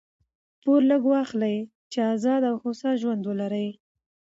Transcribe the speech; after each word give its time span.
پور 0.61 0.81
لږ 0.91 1.03
واخلئ! 1.11 1.57
چي 1.91 1.99
آزاد 2.13 2.41
او 2.49 2.55
هوسا 2.63 2.89
ژوند 3.01 3.23
ولرئ. 3.25 3.69